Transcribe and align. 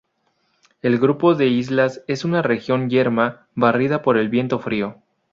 El 0.81 0.97
grupo 0.97 1.35
de 1.35 1.45
islas 1.45 2.03
es 2.07 2.25
una 2.25 2.41
región 2.41 2.89
yerma, 2.89 3.45
barrida 3.53 4.01
por 4.01 4.17
el 4.17 4.29
viento 4.29 4.57
frío. 4.57 4.95